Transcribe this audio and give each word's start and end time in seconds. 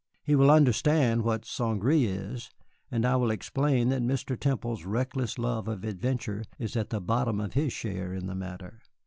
He 0.23 0.33
will 0.35 0.49
understand 0.49 1.21
what 1.21 1.45
St. 1.45 1.79
Gré 1.79 2.07
is, 2.07 2.49
and 2.89 3.05
I 3.05 3.15
will 3.17 3.29
explain 3.29 3.89
that 3.89 4.01
Mr. 4.01 4.35
Temple's 4.35 4.83
reckless 4.83 5.37
love 5.37 5.67
of 5.67 5.83
adventure 5.83 6.43
is 6.57 6.75
at 6.75 6.89
the 6.89 6.99
bottom 6.99 7.39
of 7.39 7.53
his 7.53 7.71
share 7.71 8.11
in 8.11 8.25
the 8.25 8.33
matter." 8.33 8.81